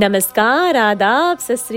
नमस्कार, 0.00 0.76
आदाब, 0.76 1.38
सत 1.38 1.72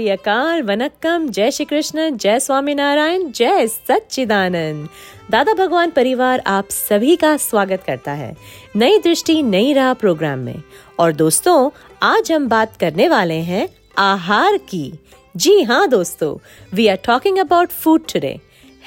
वनक्कम, 0.66 1.28
जय 1.28 1.52
श्री 1.52 1.66
कृष्ण, 1.66 2.10
जय 2.18 2.40
स्वामी 2.40 2.74
नारायण, 2.74 3.26
जय 3.32 3.68
सच्चिदानंद। 3.68 4.88
दादा 5.32 5.54
भगवान 5.54 5.90
परिवार 5.90 6.44
आप 6.48 6.70
सभी 6.70 7.16
का 7.16 7.36
स्वागत 7.38 7.84
करता 7.88 8.12
है 8.12 8.36
नई 8.76 9.00
दृष्टि, 9.00 9.42
नई 9.44 9.74
राह 9.74 9.94
प्रोग्राम 9.94 10.40
में। 10.40 10.62
और 11.00 11.14
दोस्तों, 11.14 11.70
आज 12.04 12.32
हम 12.32 12.48
बात 12.50 12.78
करने 12.78 13.08
वाले 13.08 13.40
हैं 13.42 13.68
आहार 13.98 14.58
की। 14.70 14.94
जी 15.36 15.62
हाँ 15.64 15.88
दोस्तों 15.88 16.36
we 16.74 16.88
are 16.88 17.00
talking 17.06 17.40
about 17.40 17.72
food 17.74 18.08
today 18.14 18.40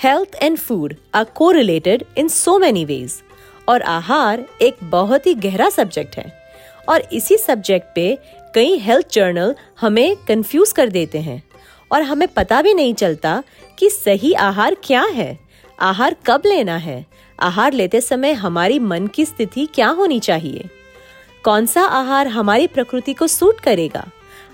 health 0.05 0.43
and 0.43 0.59
food 0.59 0.95
are 1.15 1.25
को 1.35 1.51
related 1.51 2.05
in 2.19 2.29
so 2.29 2.59
many 2.59 2.85
ways 2.85 3.21
और 3.69 3.83
आहार 3.83 4.47
एक 4.63 4.79
बहुत 4.91 5.27
ही 5.27 5.35
गहरा 5.45 5.71
सब्जेक्ट 5.71 6.17
है। 6.17 6.47
और 6.89 7.03
इसी 7.13 7.37
सब्जेक्ट 7.37 7.87
पे 7.95 8.19
कई 8.57 8.79
हेल्थ 8.79 9.07
जर्नल 9.13 9.55
हमें 9.81 10.17
कंफ्यूज 10.17 10.73
कर 10.73 10.89
देते 10.89 11.19
हैं। 11.19 11.43
और 11.93 12.03
हमें 12.03 12.29
पता 12.29 12.63
भी 12.63 12.75
नहीं 12.75 12.95
चलता 12.95 13.43
कि 13.79 13.91
सही 13.91 14.33
आहार 14.33 14.77
क्या 14.85 15.03
है। 15.03 15.39
आहार 15.81 16.17
कब 16.27 16.43
लेना 16.47 16.77
है? 16.77 17.07
आहार 17.41 17.73
लेते 17.73 18.01
समय 18.01 18.33
हमारी 18.33 18.79
मन 18.79 19.07
की 19.07 19.25
स्थिति 19.25 19.69
क्या 19.75 19.89
होनी 19.89 20.21
चाहिए? 20.21 20.65
कौन 21.45 21.67
सा 21.67 21.83
आहार 21.83 22.29
हमारी 22.29 22.67
प्रकृति 22.67 23.15
को 23.15 23.27
सूट 23.27 23.61
करेगा? 23.61 24.07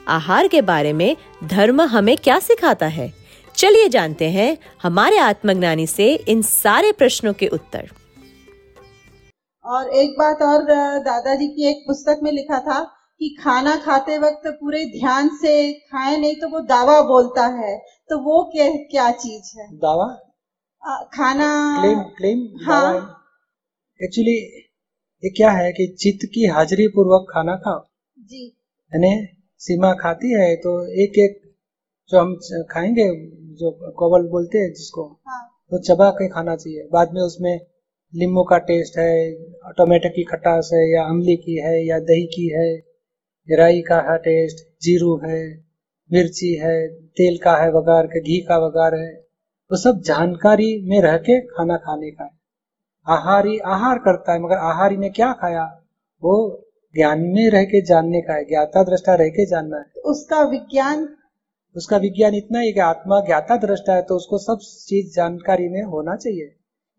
आहार 0.09 0.49
के 0.49 0.61
बारे 0.61 0.93
में 0.93 1.17
धर्म 1.45 1.81
हमें 1.81 2.17
क्या 2.17 2.39
सिखाता 2.39 2.87
है? 2.87 3.13
चलिए 3.57 3.89
जानते 3.89 4.31
हैं 4.31 4.59
हमारे 4.83 5.19
आत्मज्ञानी 5.19 5.87
से 5.87 6.15
इन 6.15 6.43
सारे 6.43 6.93
प्रश्नों 6.93 7.33
के 7.33 7.47
उत्तर। 7.47 7.91
और 9.65 9.91
एक 9.91 10.11
बात 10.11 10.43
और, 10.43 10.63
दादाजी 10.99 11.49
की 11.49 11.71
एक 11.71 11.85
पुस्तक 11.87 12.21
में 12.23 12.33
लिखा 12.33 12.59
था 12.59 13.02
कि 13.23 13.29
खाना 13.41 13.75
खाते 13.77 14.19
वक्त 14.19 14.47
पूरे 14.47 14.85
ध्यान 14.85 15.29
से 15.37 15.73
खाए 15.73 16.17
नहीं 16.17 16.35
तो 16.35 16.49
वो 16.49 16.61
दावा 16.61 17.01
बोलता 17.01 17.47
है। 17.47 17.79
तो 18.11 18.19
वो 18.19 18.43
क्या 18.45 18.67
क्या 18.91 19.11
चीज़ 19.11 19.59
है? 19.59 19.67
दावा? 19.77 20.07
आ, 20.83 21.03
खाना 21.05 21.51
क्लेम 21.81 22.01
क्लेम 22.17 22.41
हाँ। 22.65 22.95
एक्चुअली 24.01 24.35
ये 25.23 25.31
क्या 25.31 25.51
है 25.51 25.73
कि 25.73 25.87
चित्त 26.01 26.27
की 26.35 26.47
हाजिरी 26.47 26.89
पूर्वक 26.89 27.27
खाना 27.35 27.57
खाओ। 27.57 27.81
जी। 28.19 28.45
यानी 28.93 29.29
सीमा 29.61 29.93
खाती 29.93 30.33
है 30.33 30.55
तो 30.57 30.77
एक 31.03 31.19
एक 31.19 31.41
जो 32.11 32.21
हम 32.21 32.35
खाएँगे 32.71 33.09
जो 33.55 33.71
कोवल 33.99 34.29
बोलते 34.29 34.59
हैं 34.59 34.73
जिसको 34.73 35.09
हाँ। 35.29 35.43
तो 35.71 35.79
चबा 35.79 36.11
के 36.11 36.29
खाना 36.29 36.57
चाहिए। 36.57 36.89
बाद 36.93 37.13
में 37.15 37.23
उसमें 37.23 37.55
लींबू 38.15 38.43
का 38.43 38.59
टेस्ट 38.59 38.99
है 38.99 39.13
टोमेटो 39.73 40.09
की 40.09 40.25
खटास 40.25 40.71
है 40.75 40.91
या 40.93 41.05
अमली 41.05 41.37
की 41.37 41.57
है 41.59 41.87
या 41.87 41.99
दही 41.99 42.27
की 42.27 42.49
है। 42.49 42.92
राई 43.49 43.81
का 43.81 43.97
है 44.01 44.17
टेस्ट 44.19 44.59
जीरू 44.83 45.15
है 45.25 45.39
मिर्ची 46.11 46.53
है 46.55 46.77
तेल 47.17 47.39
का 47.45 47.57
है 47.57 47.71
वगार 47.73 48.07
के 48.07 48.21
घी 48.21 48.39
का 48.41 48.59
वगार 48.59 48.95
है 48.95 49.11
वो 49.71 49.77
सब 49.77 50.01
जानकारी 50.01 50.69
में 50.91 51.01
रह 51.03 51.17
के 51.19 51.41
खाना 51.47 51.77
खाने 51.77 52.11
का 52.11 52.25
है। 52.25 52.31
आहारी 53.07 53.59
आहार 53.69 53.99
करता 53.99 54.33
है 54.33 54.43
मगर 54.43 54.57
आहारी 54.69 54.97
ने 54.97 55.11
क्या 55.11 55.33
खाया? 55.33 55.65
वो 56.23 56.35
ज्ञान 56.95 57.21
में 57.35 57.51
रह 57.51 57.65
के 57.65 57.83
जानने 57.87 58.21
का 58.21 58.35
है 58.35 58.45
ज्ञाता 58.45 58.83
दृष्टा 58.85 59.15
रह 59.15 59.29
के 59.31 59.47
जानना 59.47 59.77
है। 59.77 60.03
उसका 60.05 60.43
विज्ञान? 60.45 61.09
उसका 61.77 61.97
विज्ञान 61.97 62.35
इतना 62.35 62.61
ही 62.61 62.73
कि 62.73 62.81
आत्मा 62.83 63.21
ज्ञाता 63.27 63.57
दृष्टा 63.59 63.95
है 63.95 64.03
तो 64.03 64.17
उसको 64.17 64.39
सब 64.39 64.59
चीज़ 64.87 65.15
जानकारी 65.17 65.69
में 65.69 65.83
होना 65.85 66.17
चाहिए। 66.17 66.45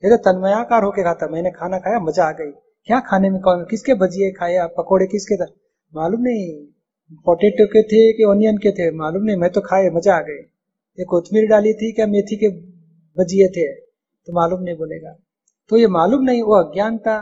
ये 0.04 0.10
तो 0.10 0.18
तन्मयाकार 0.24 0.84
होके 0.84 1.04
खाता 1.04 1.28
मैंने 1.28 1.52
खाना 1.52 1.80
खाया 1.80 2.00
मज़ा 2.02 2.26
आ 2.26 2.32
गई। 2.34 2.52
क्या 2.88 3.00
खाने 3.00 3.30
में 3.30 3.42
कौन 3.42 3.66
किसके 3.70 3.94
भजिए 3.98 4.32
खाए 4.32 4.56
आप 4.60 4.74
पकौड़े 4.78 5.06
किसके 5.08 5.36
तरह 5.36 5.60
मालूम 5.94 6.22
नहीं। 6.22 6.66
पोटेटो 7.26 7.66
के 7.66 7.82
थे 7.84 8.02
कि 8.14 8.24
ओनियन 8.24 8.58
के 8.58 8.72
थे? 8.72 8.90
मालूम 8.92 9.24
नहीं। 9.24 9.38
मैं 9.38 9.50
तो 9.52 9.62
खाए, 9.62 9.90
मज़ा 9.90 10.16
आ 10.16 10.22
गए। 10.22 10.40
ये 10.98 11.06
कोथमीर 11.06 11.48
डाली 11.48 11.74
थी 11.74 11.92
क्या 11.92 12.08
मेथी 12.08 12.36
के 12.36 12.50
भजिए 13.18 13.48
थे? 13.48 13.68
तो 13.74 14.34
मालूम 14.34 14.64
नहीं 14.64 14.76
बोलेगा। 14.76 15.16
तो 15.70 15.78
ये 15.78 15.88
मालूम 15.88 16.24
नहीं, 16.24 16.42
वो 16.42 16.56
अज्ञानता 16.56 17.16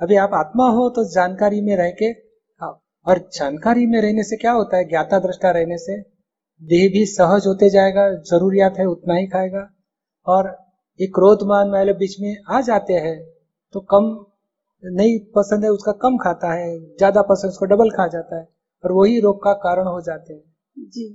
अभी 0.00 0.16
आप 0.16 0.34
आत्मा 0.34 0.68
हो 0.68 0.88
तो 0.90 1.04
जानकारी 1.04 1.60
में 1.60 1.76
रह 1.76 1.90
के 1.90 2.12
खाओ। 2.12 2.78
और 3.06 3.18
जानकारी 3.34 3.86
में 3.86 4.00
रहने 4.00 4.22
से 4.22 4.36
क्या 4.36 4.52
होता 4.52 4.76
है? 4.76 4.88
ज्ञाता 4.88 5.18
दृष्टा 5.18 5.50
रहने 5.50 5.78
से। 5.78 5.98
देह 6.62 6.88
भी 6.90 7.04
सहज 7.06 7.46
होते 7.46 7.70
जाएगा, 7.70 8.08
जरूरियात 8.12 8.78
है 8.78 8.86
उतना 8.86 9.14
ही 9.14 9.26
खाएगा। 9.26 9.68
और 10.26 10.56
ये 11.00 11.06
क्रोधमान 11.06 11.70
वाले 11.70 11.92
बीच 11.92 12.20
में 12.20 12.36
आ 12.50 12.60
जाते 12.60 12.92
हैं 12.92 13.18
तो 13.74 13.80
कम 13.80 14.14
नहीं 14.82 15.18
पसंद 15.36 15.64
है 15.64 15.70
उसका 15.70 15.92
कम 16.02 16.16
खाता 16.16 16.52
है 16.52 16.68
ज़्यादा 16.78 17.22
पसंद 17.24 17.50
उसको 17.50 17.66
डबल 17.66 17.90
खा 17.92 18.06
जाता 18.08 18.38
है 18.38 18.46
और 18.84 18.92
वही 18.92 19.18
रोग 19.20 19.42
का 19.44 19.52
कारण 19.60 19.86
हो 19.86 20.00
जाते 20.02 20.32
हैं। 20.32 20.42
जी। 20.88 21.06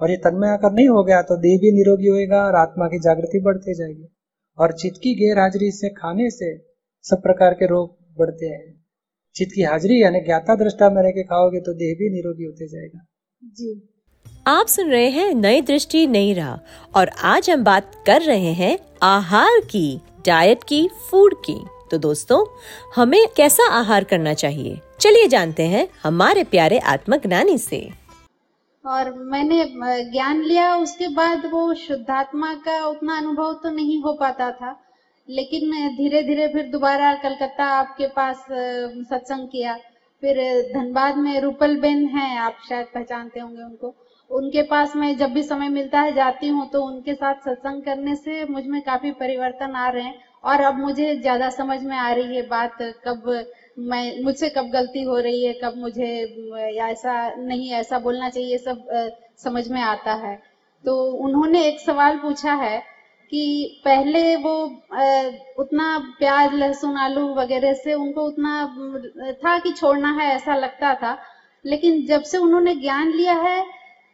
और 0.00 0.10
ये 0.10 0.16
तन्मय 0.24 0.48
आकर 0.48 0.72
नहीं 0.72 0.88
हो 0.88 1.02
गया 1.04 1.20
तो 1.22 1.36
देह 1.38 1.58
भी 1.58 1.72
निरोगी 1.72 2.08
होएगा 2.08 2.42
और 2.44 2.56
आत्मा 2.56 2.86
की 2.88 2.98
जागृति 3.00 3.40
बढ़ते 3.44 3.74
जाएगी। 3.74 4.08
और 4.58 4.72
चित्त 4.74 5.00
की 5.02 5.14
गैर 5.16 5.38
हाजिरी 5.38 5.70
से 5.72 5.88
खाने 5.94 6.28
से 6.30 6.56
सब 7.04 7.22
प्रकार 7.22 7.54
के 7.54 7.66
रोग 7.66 7.96
बढ़ते 8.18 8.46
हैं। 8.46 8.74
चित्त 9.36 9.52
की 9.54 9.62
हाजिरी 9.62 10.02
यानी 10.02 10.20
ज्ञाता 10.20 10.54
दृष्टा 10.56 10.90
में 10.90 11.02
रह 11.02 11.10
के 11.10 11.22
खाओगे 11.24 11.60
तो 11.60 11.74
देह 11.74 11.94
भी 11.94 12.10
निरोगी 12.10 12.44
होते 12.44 12.68
जाएगा। 12.68 13.04
जी। 13.54 13.80
आप 14.46 14.66
सुन 14.66 14.90
रहे 14.90 15.08
हैं 15.10 15.34
नई 15.36 15.60
दृष्टि 15.62 16.06
नई 16.08 16.32
राह 16.34 16.98
और 16.98 17.10
आज 17.26 17.50
हम 17.50 17.64
बात 17.64 17.90
कर 18.06 18.22
रहे 18.22 18.52
हैं 18.54 18.78
आहार 19.04 19.60
की 19.70 20.00
डाइट 20.26 20.62
की 20.64 20.86
फ़ूड 21.10 21.34
की। 21.44 21.58
तो 21.90 21.98
दोस्तों, 21.98 22.44
हमें 22.96 23.26
कैसा 23.36 23.68
आहार 23.70 24.04
करना 24.04 24.34
चाहिए? 24.34 24.80
चलिए 25.00 25.28
जानते 25.28 25.66
हैं 25.66 25.88
हमारे 26.02 26.44
प्यारे 26.44 26.78
आत्मज्ञानी 26.78 27.58
से। 27.58 27.88
और 28.84 29.12
मैंने 29.24 29.64
ज्ञान 30.04 30.42
लिया, 30.42 30.74
उसके 30.76 31.08
बाद 31.08 31.46
वो 31.46 31.74
शुद्धात्मा 31.76 32.52
का 32.54 32.84
उतना 32.86 33.16
अनुभव 33.18 33.52
तो 33.54 33.70
नहीं 33.70 34.02
हो 34.02 34.12
पाता 34.12 34.50
था। 34.52 34.76
लेकिन 35.28 35.70
धीरे 35.96 36.22
धीरे 36.22 36.46
फिर 36.48 36.66
दोबारा 36.66 37.14
कलकत्ता 37.14 37.64
आपके 37.64 38.06
पास 38.08 38.44
सत्संग 39.10 39.48
किया। 39.48 39.74
फिर 40.22 40.38
धनबाद 40.74 41.16
में 41.16 41.40
रूपल 41.40 41.76
बेन 41.76 42.06
है, 42.06 42.38
आप 42.38 42.56
शायद 42.68 42.86
पहचानते 42.94 43.40
होंगे 43.40 43.62
उनको। 43.62 43.94
उनके 44.30 44.62
पास 44.62 44.96
मैं 44.96 45.16
जब 45.16 45.30
भी 45.30 45.42
समय 45.42 45.68
मिलता 45.68 46.00
है 46.00 46.14
जाती 46.14 46.48
हूँ 46.48 46.68
तो 46.70 46.82
उनके 46.82 47.14
साथ 47.14 47.34
सत्संग 47.44 47.82
करने 47.82 48.14
से 48.14 48.44
मुझमें 48.44 48.80
काफ़ी 48.82 49.10
परिवर्तन 49.12 49.72
आ 49.72 49.88
रहे 49.88 50.02
हैं। 50.02 50.18
और 50.44 50.60
अब 50.60 50.78
मुझे 50.78 51.14
ज़्यादा 51.16 51.48
समझ 51.50 51.82
में 51.82 51.96
आ 51.96 52.10
रही 52.12 52.36
है 52.36 52.42
बात, 52.48 52.76
कब 53.06 53.24
मैं, 53.78 54.22
मुझसे 54.24 54.48
कब 54.48 54.70
गलती 54.72 55.02
हो 55.02 55.18
रही 55.18 55.44
है, 55.44 55.52
कब 55.54 55.74
मुझे 55.76 56.10
ऐसा 56.82 57.14
नहीं, 57.38 57.70
ऐसा 57.72 57.98
बोलना 57.98 58.28
चाहिए, 58.28 58.58
सब 58.58 58.84
समझ 59.38 59.66
में 59.68 59.80
आता 59.82 60.14
है। 60.26 60.36
तो 60.84 60.94
उन्होंने 61.24 61.66
एक 61.66 61.80
सवाल 61.80 62.16
पूछा 62.16 62.52
है 62.54 62.78
कि 63.32 63.80
पहले 63.84 64.36
वो 64.36 64.54
उतना 65.58 65.86
प्याज, 66.18 66.54
लहसुन, 66.54 66.96
आलू 66.96 67.26
वगैरह 67.34 67.72
से 67.74 67.94
उनको 67.94 68.26
उतना 68.26 68.64
था 69.44 69.58
कि 69.58 69.72
छोड़ना 69.72 70.12
है, 70.12 70.34
ऐसा 70.34 70.54
लगता 70.54 70.94
था, 70.94 71.16
लेकिन 71.64 72.04
जब 72.06 72.22
से 72.22 72.38
उन्होंने 72.38 72.74
ज्ञान 72.74 73.12
लिया 73.12 73.34
है 73.40 73.62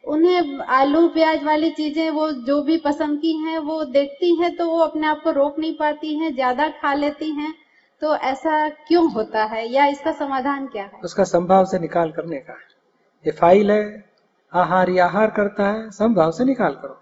उन्हें 0.05 0.61
आलू, 0.61 1.07
प्याज 1.09 1.45
वाली 1.45 1.71
चीज़ें 1.71 2.11
वो 2.11 2.31
जो 2.47 2.63
भी 2.63 2.77
पसंद 2.77 3.19
की 3.19 3.33
हैं, 3.37 3.59
वो 3.59 3.85
देखती 3.85 4.35
हैं 4.35 4.55
तो 4.57 4.69
वो 4.69 4.79
अपने 4.79 5.07
आप 5.07 5.23
को 5.23 5.31
रोक 5.31 5.59
नहीं 5.59 5.75
पाती 5.77 6.15
हैं, 6.19 6.33
ज़्यादा 6.35 6.69
खा 6.83 6.95
लेती 6.95 7.31
हैं। 7.31 7.53
तो 8.03 8.15
ऐसा 8.17 8.69
क्यों 8.69 9.11
होता 9.13 9.45
है 9.45 9.67
या 9.73 9.87
इसका 9.87 10.13
समाधान 10.13 10.67
क्या 10.67 10.83
है? 10.83 11.01
उसका 11.05 11.25
संभाव 11.25 11.65
से 11.65 11.79
निकाल 11.79 12.11
करने 12.11 12.39
का 12.39 12.55
ये 13.25 13.33
फ़ाइल 13.33 13.71
है, 13.71 14.05
आहार 14.53 14.91
या 14.91 15.05
आहार 15.07 15.31
करता 15.31 15.67
है, 15.67 15.91
संभाव 15.91 16.31
से 16.31 16.45
निकाल 16.45 16.75
करो। 16.75 17.01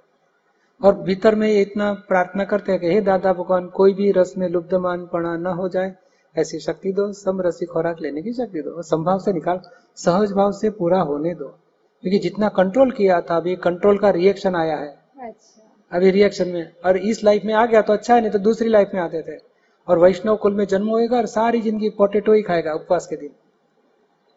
और 0.80 0.94
भीतर 0.98 1.34
में 1.34 1.60
इतना 1.60 1.92
प्रार्थना 2.08 2.44
करते 2.44 2.72
हैं 2.72 2.80
कि 2.80 2.86
हे 2.86 3.00
दादा 3.00 3.32
भगवान, 3.32 3.66
कोई 3.68 3.94
भी 3.94 4.10
रस 4.12 4.34
में 4.38 4.48
लुब्धमान 4.48 5.06
पड़ा 5.06 5.36
न 5.36 5.46
हो 5.46 5.68
जाए, 5.68 5.94
ऐसी 6.36 6.60
शक्ति 6.60 6.92
दो, 6.92 7.12
समरसी 7.12 7.66
खुराक 7.66 8.00
लेने 8.00 8.22
की 8.22 8.32
शक्ति 8.32 8.60
दो 8.60 8.82
संभाव 8.82 9.18
से 9.18 9.32
निकाल, 9.32 9.60
सहज 9.96 10.32
भाव 10.32 10.52
से 10.52 10.70
पूरा 10.70 11.00
होने 11.00 11.34
दो। 11.34 11.54
क्योंकि 12.04 12.18
जितना 12.18 12.48
कंट्रोल 12.48 12.90
किया 12.90 13.20
था 13.20 13.36
अभी 13.36 13.54
कंट्रोल 13.64 13.98
का 13.98 14.10
रिएक्शन 14.10 14.54
आया 14.56 14.76
है। 14.76 14.88
अच्छा। 15.20 15.68
अभी 15.92 16.10
रिएक्शन 16.10 16.48
में। 16.48 16.72
और 16.84 16.96
इस 16.98 17.22
लाइफ 17.24 17.42
में 17.44 17.52
आ 17.54 17.64
गया 17.66 17.82
तो 17.82 17.92
अच्छा 17.92 18.14
है 18.14 18.20
नहीं 18.20 18.30
तो 18.30 18.38
दूसरी 18.38 18.68
लाइफ 18.68 18.90
में 18.94 19.00
आते 19.00 19.22
थे। 19.22 19.36
और 19.88 19.98
वैष्णव 19.98 20.36
कुल 20.36 20.54
में 20.54 20.64
जन्म 20.66 20.88
होएगा 20.88 21.16
और 21.16 21.26
सारी 21.26 21.60
ज़िंदगी 21.60 21.88
पोटेटो 21.90 22.32
ही 22.32 22.42
खाएगा 22.42 22.72
उपवास 22.74 23.06
के 23.06 23.16
दिन। 23.16 23.30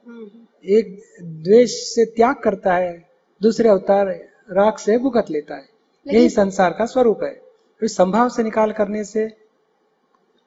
हम्म। 0.08 0.30
एक 0.66 0.98
द्वेष 1.24 1.72
से 1.86 2.06
त्याग 2.06 2.36
करता 2.44 2.74
है 2.74 2.94
दूसरे 3.42 3.70
अवतार 3.70 4.08
राग 4.52 4.78
से 4.78 4.98
भुगत 4.98 5.32
लेता 5.32 5.56
है। 5.56 5.68
यही 6.06 6.30
संसार 6.30 6.76
का 6.80 6.86
स्वरूप 6.86 7.24
है। 7.24 7.34
फिर 7.82 7.90
संभाव 7.90 8.30
से 8.30 8.44
निकाल 8.44 8.72
करने 8.72 9.04
से 9.04 9.28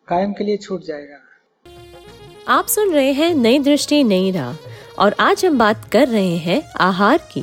कायम 0.09 0.33
के 0.33 0.45
लिए 0.45 0.57
छूट 0.57 0.85
जाएगा। 0.85 1.19
आप 2.49 2.67
सुन 2.67 2.93
रहे 2.93 3.13
हैं 3.13 3.35
नई 3.35 3.59
दृष्टि 3.59 4.03
नई 4.05 4.31
राह। 4.31 4.53
और 4.99 5.15
आज 5.21 5.47
हम 5.47 5.59
बात 5.59 5.85
कर 5.93 6.09
रहे 6.09 6.37
हैं 6.37 6.63
आहार 6.81 7.19
की। 7.19 7.43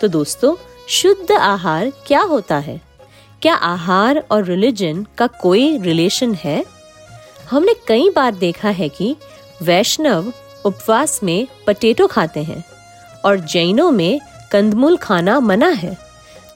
तो 0.00 0.08
दोस्तों, 0.08 0.56
शुद्ध 0.88 1.32
आहार 1.32 1.92
क्या 2.06 2.20
होता 2.20 2.58
है? 2.58 2.80
क्या 3.42 3.54
आहार 3.54 4.24
और 4.30 4.44
रिलीजन 4.44 5.06
का 5.18 5.26
कोई 5.26 5.78
रिलेशन 5.78 6.34
है? 6.34 6.64
हमने 7.50 7.74
कई 7.88 8.10
बार 8.10 8.34
देखा 8.34 8.68
है 8.68 8.88
कि 8.88 9.16
वैष्णव 9.62 10.32
उपवास 10.64 11.20
में 11.22 11.48
पटेटो 11.66 12.06
खाते 12.06 12.42
हैं 12.42 12.64
और 13.24 13.38
जैनों 13.38 13.90
में 13.90 14.20
कंदमूल 14.52 14.96
खाना 14.96 15.40
मना 15.40 15.68
है। 15.68 15.98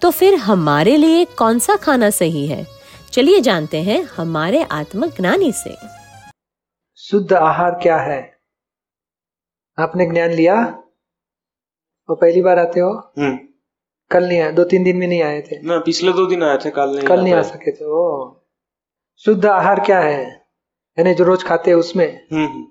तो 0.02 0.10
फिर 0.10 0.34
हमारे 0.34 0.96
लिए 0.96 1.24
कौन 1.24 1.58
सा 1.58 1.76
खाना 1.76 2.10
सही 2.10 2.46
है? 2.46 2.66
चलिए 3.12 3.40
जानते 3.40 3.82
हैं 3.82 4.08
हमारे 4.16 4.62
आत्मज्ञानी 4.62 5.52
से। 5.52 5.76
शुद्ध 6.96 7.32
आहार 7.32 7.70
क्या 7.70 7.96
है? 7.96 8.29
आपने 9.78 10.06
ज्ञान 10.06 10.30
लिया? 10.30 10.54
और 12.08 12.16
पहली 12.16 12.42
बार 12.42 12.58
आते 12.58 12.80
हो? 12.80 12.90
हम्म। 13.18 13.38
कल 14.10 14.24
नहीं 14.28 14.40
आए 14.40 14.52
दो 14.52 14.64
तीन 14.64 14.84
दिन 14.84 14.96
में 14.96 15.06
नहीं 15.06 15.22
आए 15.22 15.40
थे? 15.40 15.60
ना 15.62 15.78
पिछले 15.78 16.12
दो 16.12 16.26
दिन 16.26 16.42
आए 16.42 16.56
थे 16.64 16.70
कल 16.70 16.94
नहीं 16.96 17.06
कल 17.06 17.20
नहीं 17.20 17.34
आ 17.34 17.42
सके 17.42 17.72
थे 17.72 17.84
ओ। 17.84 18.34
शुद्ध 19.16 19.46
आहार 19.46 19.80
क्या 19.80 20.00
है? 20.00 20.22
यानी 20.98 21.14
जो 21.14 21.24
रोज 21.24 21.42
खाते 21.44 21.70
हैं 21.70 21.78
उसमें? 21.78 22.06
हम्म 22.32 22.46
हम्म, 22.46 22.66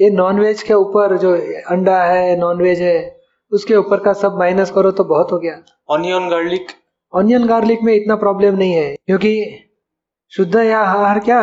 ये 0.00 0.10
नॉनवेज 0.10 0.62
के 0.62 0.74
ऊपर 0.74 1.16
जो 1.18 1.34
अंडा 1.70 2.02
है 2.04 2.36
नॉनवेज 2.36 2.80
है 2.82 2.96
उसके 3.52 3.74
ऊपर 3.76 4.00
का 4.00 4.12
सब 4.12 4.36
माइनस 4.38 4.70
करो 4.70 4.90
तो 4.90 5.04
बहुत 5.04 5.32
हो 5.32 5.38
गया। 5.38 5.62
ऑनियन 5.90 6.28
गार्लिक 6.28 6.66
ऑनियन 7.12 7.46
गार्लिक 7.46 7.82
में 7.82 7.94
इतना 7.94 8.16
प्रॉब्लम 8.16 8.54
नहीं 8.54 8.72
है 8.72 8.94
क्योंकि 9.06 9.32
शुद्ध 10.32 10.54
या 10.56 10.80
आहार 10.80 11.18
क्या? 11.20 11.40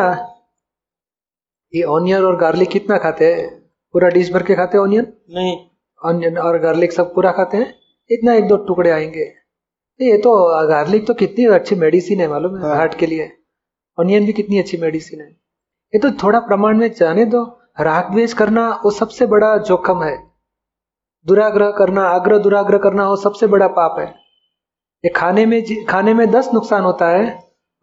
ये 1.74 1.82
ऑनियन 1.82 2.24
और 2.24 2.36
गार्लिक 2.36 2.68
कितना 2.68 2.98
खाते 2.98 3.34
हैं? 3.34 3.59
पूरा 3.94 4.08
डिश 4.08 4.32
भर 4.32 4.42
के 4.42 4.54
खाते 4.54 4.78
हैं 4.78 4.84
ऑनियन 4.84 5.06
नहीं। 5.30 5.56
ऑनियन 6.02 6.38
और 6.38 6.58
गार्लिक 6.58 6.92
सब 6.92 7.14
पूरा 7.14 7.32
खाते 7.32 7.56
हैं? 7.56 7.74
इतना 8.10 8.34
एक 8.34 8.48
दो 8.48 8.56
टुकड़े 8.66 8.90
आएँगे। 8.90 9.24
ये 10.00 10.16
तो 10.18 10.32
गार्लिक 10.68 11.06
तो 11.06 11.14
कितनी 11.14 11.44
अच्छी 11.54 11.76
मेडिसिन 11.76 12.20
है 12.20 12.28
मालूम 12.28 12.56
है 12.56 12.62
हाँ। 12.62 12.76
हार्ट 12.76 12.94
के 12.94 13.06
लिए। 13.06 13.30
ऑनियन 13.98 14.26
भी 14.26 14.32
कितनी 14.32 14.58
अच्छी 14.58 14.76
मेडिसिन 14.76 15.20
है। 15.20 15.26
ये 15.26 15.98
तो 15.98 16.10
थोड़ा 16.22 16.38
प्रमाण 16.40 16.78
में 16.78 16.90
जाने 16.92 17.24
दो। 17.24 17.44
राग 17.80 18.10
द्वेष 18.12 18.32
करना 18.32 18.68
वो 18.84 18.90
सबसे 18.90 19.26
बड़ा 19.26 19.56
जोखम 19.58 20.02
है। 20.02 20.16
दुराग्रह 21.26 21.70
करना 21.70 22.02
आग्रह 22.06 22.38
दुराग्रह 22.38 22.78
करना 22.78 23.08
वो 23.08 23.16
सबसे 23.16 23.46
बड़ा 23.46 23.66
पाप 23.70 23.98
है। 23.98 24.06
ये 25.04 25.10
खाने 25.10 25.44
में 25.46 25.62
खाने 25.86 26.14
में 26.14 26.30
दस 26.30 26.50
नुकसान 26.54 26.82
होता 26.82 27.08
है 27.08 27.28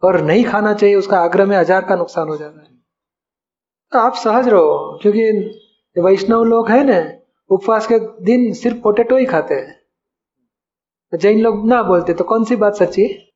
और 0.02 0.20
नहीं 0.22 0.44
खाना 0.44 0.72
चाहिए 0.74 0.96
उसका 0.96 1.20
आग्रह 1.20 1.46
में 1.46 1.56
हज़ार 1.56 1.84
का 1.84 1.96
नुकसान 1.96 2.28
हो 2.28 2.36
जाता 2.36 2.60
है। 2.60 2.66
तो 3.92 3.98
आप 3.98 4.14
सहज 4.14 4.48
रहो 4.48 4.98
क्योंकि 5.02 5.30
वैष्णव 5.98 6.44
लोग 6.44 6.70
है 6.70 6.84
ना 6.84 7.18
उपवास 7.50 7.86
के 7.86 7.98
दिन 7.98 8.52
सिर्फ़ 8.52 8.78
पोटेटो 8.78 9.16
ही 9.16 9.26
खाते 9.26 9.54
हैं। 9.54 11.18
जैन 11.18 11.40
लोग 11.40 11.68
ना 11.68 11.82
बोलते 11.82 12.14
तो 12.14 12.24
कौन 12.24 12.44
सी 12.44 12.56
बात 12.56 12.74
सच्ची? 12.74 13.34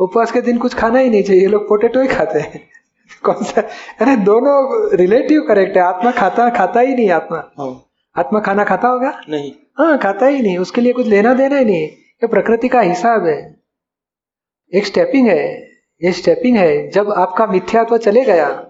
उपवास 0.00 0.32
के 0.32 0.40
दिन 0.40 0.58
कुछ 0.58 0.74
खाना 0.74 0.98
ही 0.98 1.10
नहीं 1.10 1.22
चाहिए 1.22 1.42
ये 1.42 1.48
लोग 1.48 1.68
पोटेटो 1.68 2.00
ही 2.00 2.08
खाते 2.08 2.38
हैं। 2.38 2.70
कौन 3.22 3.44
सा? 3.44 3.60
अरे 4.00 4.16
दोनों 4.16 4.90
रिलेटिव 4.96 5.42
करेक्ट 5.48 5.76
है 5.76 5.82
आत्मा 5.82 6.10
खाता 6.10 6.50
खाता 6.50 6.80
ही 6.80 6.94
नहीं 6.94 7.10
आत्मा। 7.10 7.50
हाँ। 7.58 7.86
आत्मा 8.16 8.40
खाना 8.40 8.64
खाता 8.64 8.88
होगा? 8.88 9.20
नहीं। 9.28 9.52
हाँ 9.78 9.98
खाता 9.98 10.26
ही 10.26 10.42
नहीं 10.42 10.58
उसके 10.58 10.80
लिए 10.80 10.92
कुछ 10.92 11.06
लेना 11.06 11.34
देना 11.34 11.56
ही 11.56 11.64
नहीं 11.64 11.82
ये 11.82 12.26
प्रकृति 12.26 12.68
का 12.68 12.80
हिसाब 12.80 13.26
है। 13.26 13.60
एक 14.74 14.86
स्टेपिंग 14.86 15.28
है 15.28 15.70
ये 16.04 16.12
स्टेपिंग 16.12 16.56
है 16.56 16.90
जब 16.90 17.10
आपका 17.12 17.46
मिथ्यात्व 17.46 17.98
चले 17.98 18.24
गया 18.24 18.69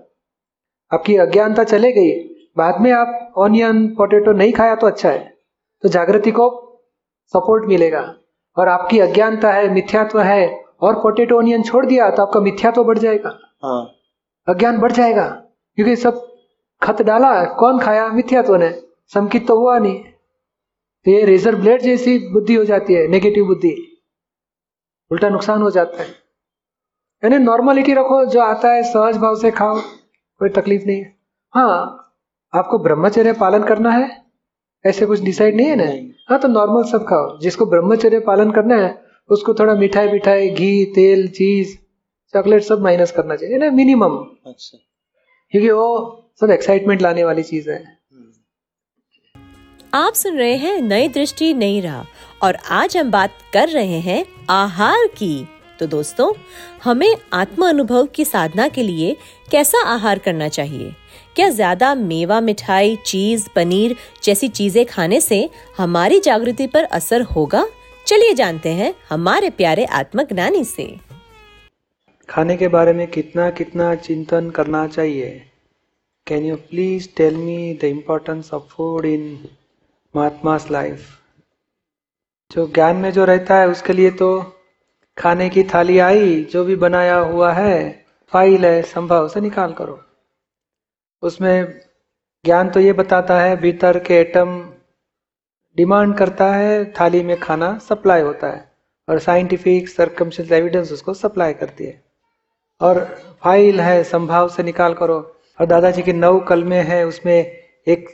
आपकी 0.93 1.17
अज्ञानता 1.17 1.65
चले 1.65 1.93
गई। 1.93 2.11
बाद 2.57 2.81
में 2.81 2.93
आप 2.93 3.33
ऑनियन 3.37 3.95
पोटेटो 3.95 4.33
नहीं 4.33 4.53
खाया 4.53 4.75
तो 4.75 4.87
अच्छा 4.87 5.11
है। 5.11 5.37
तो 5.83 5.89
जागृति 5.89 6.31
को 6.31 6.49
सपोर्ट 7.27 7.69
मिलेगा। 7.69 8.15
और 8.57 8.69
आपकी 8.69 8.99
अज्ञानता 8.99 9.53
है 9.53 9.75
मिथ्यात्व 9.75 10.21
है 10.21 10.65
और 10.81 10.95
पोटेटो 10.95 11.39
ऑनियन 11.39 11.63
छोड़ 11.63 11.87
दिया 11.87 12.11
तो 12.11 12.23
आपका 12.23 12.41
मिथ्यात्व 12.41 12.85
बढ़ 12.85 12.99
जाएगा। 12.99 13.39
हाँ। 13.65 13.91
अज्ञान 14.49 14.79
बढ़ 14.79 14.93
जाएगा। 14.93 15.29
क्योंकि 15.75 15.97
सब 15.97 16.27
खत 16.83 17.03
डाला 17.03 17.45
कौन 17.45 17.79
खाया? 17.79 18.09
मिथ्यात्व 18.09 18.57
ने। 18.57 18.83
संकित 19.07 19.49
तो 19.49 19.57
हुआ 19.57 19.79
नहीं। 19.79 20.05
तो 21.05 21.11
ये 21.11 21.25
रेजर 21.25 21.57
ब्लेड 21.57 21.83
जैसी 21.83 22.19
बुद्धि 22.19 22.55
हो 22.55 22.65
जाती 22.65 22.95
है 22.95 23.09
नेगेटिव 23.09 23.45
बुद्धि। 23.45 23.99
उल्टा 25.13 25.29
नुकसान 25.29 25.63
हो 25.63 25.71
जाता 25.71 26.03
है। 26.03 26.09
यानी 27.25 27.39
नॉर्मलिटी 27.39 27.95
रखो 27.95 28.25
जो 28.25 28.41
आता 28.41 28.73
है 28.73 28.83
सहज 28.83 29.17
भाव 29.17 29.37
से 29.37 29.51
खाओ। 29.51 29.81
कोई 30.41 30.49
तकलीफ़ 30.49 30.85
नहीं 30.87 30.99
है। 30.99 31.15
हाँ 31.55 31.97
आपको 32.55 32.79
ब्रह्मचर्य 32.79 33.33
पालन 33.33 33.63
करना 33.63 33.91
है? 33.91 34.23
ऐसे 34.87 35.07
कुछ 35.07 35.21
डिसाइड 35.21 35.57
नहीं 35.57 35.67
है 35.67 35.77
ना? 35.77 36.15
हाँ 36.31 36.39
तो 36.41 36.49
नॉर्मल 36.49 36.85
सब 36.85 37.05
खाओ। 37.05 37.39
जिसको 37.39 37.67
ब्रह्मचर्य 37.67 38.21
पालन 38.21 38.51
करना 38.51 38.77
है 38.77 39.03
उसको 39.31 39.55
थोड़ा 39.55 39.75
मिठाई 39.75 40.09
मिठाई 40.09 40.49
घी 40.51 40.85
तेल 40.85 41.29
चीज़ 41.29 41.77
चॉकलेट 42.35 42.63
सब 42.63 42.81
माइनस 42.81 43.13
करना 43.13 43.37
चाहिए 43.37 43.59
ना? 43.59 43.71
मिनिमम 43.71 44.17
अच्छा। 44.47 44.79
क्योंकि 45.51 45.71
वो 45.71 46.33
सब 46.41 46.51
एक्साइटमेंट 46.51 47.03
लाने 47.03 47.25
वाली 47.25 47.43
चीज़ 47.43 47.71
है। 47.71 47.99
हम्म, 48.13 48.31
आप 49.95 50.13
सुन 50.13 50.37
रहे 50.37 50.57
हैं 50.57 50.81
नई 50.81 51.09
दृष्टि 51.09 51.55
नई 51.55 51.81
राह। 51.81 52.03
और 52.47 52.57
आज 52.71 52.97
हम 52.97 53.11
बात 53.11 53.31
कर 53.53 53.69
रहे 53.69 54.01
हैं 54.01 54.25
आहार 54.51 55.07
की। 55.07 55.60
तो 55.81 55.87
दोस्तों, 55.87 56.33
हमें 56.85 57.17
आत्म 57.33 57.69
अनुभव 57.69 58.07
की 58.07 58.25
साधना 58.25 58.69
के 58.69 58.83
लिए 58.83 59.17
कैसा 59.51 59.83
आहार 59.85 60.19
करना 60.19 60.49
चाहिए? 60.49 60.93
क्या 61.37 61.49
ज़्यादा 61.49 61.95
मेवा, 61.95 62.41
मिठाई, 62.41 62.97
चीज़, 62.97 63.49
पनीर 63.57 63.97
जैसी 64.25 64.49
चीज़ें 64.49 64.85
खाने 64.87 65.21
से 65.21 65.49
हमारी 65.79 66.21
जागृति 66.21 66.67
पर 66.67 66.85
असर 66.85 67.23
होगा? 67.23 67.67
चलिए 68.07 68.35
जानते 68.35 68.69
हैं 68.69 68.95
हमारे 69.11 69.51
प्यारे 69.51 69.85
आत्मज्ञानी 69.85 70.65
से। 70.65 70.99
खाने 72.29 72.57
के 72.57 72.69
बारे 72.69 72.93
में 72.93 73.07
कितना 73.07 73.51
कितना 73.51 73.95
चिंतन 73.95 74.51
करना 74.51 74.87
चाहिए? 74.87 75.51
Can 76.27 76.45
you 76.45 76.57
please 76.57 77.09
tell 77.17 77.37
me 77.37 77.75
the 77.75 77.85
importance 77.85 78.51
of 78.55 78.63
food 78.63 79.07
in 79.07 79.49
Mahatma's 80.17 80.71
life 80.71 81.09
जो 82.51 82.67
ज्ञान 82.67 82.97
में 82.97 83.13
जो 83.13 83.25
रहता 83.25 83.57
है, 83.57 83.69
उसके 83.69 83.93
लिए 83.93 84.11
तो 84.11 84.29
खाने 85.21 85.49
की 85.49 85.65
थाली 85.65 85.99
आई, 85.99 86.45
जो 86.45 86.65
भी 86.65 86.77
बनाया 86.77 87.17
हुआ 87.17 87.53
है, 87.53 88.07
फ़ाइल 88.33 88.67
है, 88.67 88.83
संभव 88.83 89.29
से 89.29 89.41
निकाल 89.41 89.73
करो। 89.73 90.01
उसमें 91.23 91.81
ज्ञान 92.45 92.71
तो 92.71 92.81
ये 92.81 92.93
बताता 92.93 93.41
है 93.41 93.57
भीतर 93.57 93.99
के 93.99 94.15
एटम 94.15 94.71
डिमांड 95.77 96.19
करता 96.19 96.53
है, 96.53 96.93
थाली 96.93 97.23
में 97.23 97.41
खाना 97.41 97.79
सप्लाई 97.79 98.21
होता 98.21 98.47
है, 98.47 98.73
और 99.09 99.19
साइंटिफिक 99.19 99.89
सरकमशंस 99.89 100.53
एविडेंस 100.53 100.93
उसको 100.93 101.15
सप्लाई 101.15 101.53
करती 101.53 101.85
है। 101.85 102.05
और 102.81 103.05
फ़ाइल 103.45 103.81
है, 103.81 104.05
संभाव 104.05 104.49
से 104.49 104.63
निकाल 104.63 104.95
करो। 104.95 105.37
और 105.61 105.67
दादाजी 105.67 106.03
की 106.03 106.13
नौ 106.13 106.41
कलमे 106.41 106.77
हैं, 106.77 107.05
उसमें 107.05 107.63
एक 107.89 108.09